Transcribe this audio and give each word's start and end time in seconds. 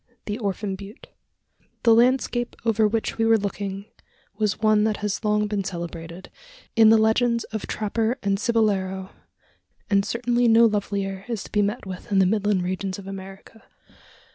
THE 0.25 0.39
ORPHAN 0.39 0.77
BUTTE. 0.77 1.09
The 1.83 1.93
landscape 1.93 2.55
over 2.65 2.87
which 2.87 3.19
we 3.19 3.25
were 3.27 3.37
looking 3.37 3.85
was 4.35 4.59
one 4.59 4.83
that 4.83 4.97
has 4.97 5.23
long 5.23 5.45
been 5.45 5.63
celebrated, 5.63 6.31
in 6.75 6.89
the 6.89 6.97
legends 6.97 7.43
of 7.53 7.67
trapper 7.67 8.17
and 8.23 8.39
cibolero, 8.39 9.11
and 9.91 10.03
certainly 10.03 10.47
no 10.47 10.65
lovelier 10.65 11.23
is 11.27 11.43
to 11.43 11.51
be 11.51 11.61
met 11.61 11.85
with 11.85 12.11
in 12.11 12.17
the 12.17 12.25
midland 12.25 12.63
regions 12.63 12.97
of 12.97 13.05
America. 13.05 13.61